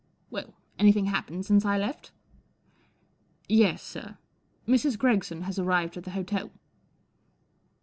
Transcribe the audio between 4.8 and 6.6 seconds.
Gregson has arrived at the hotel."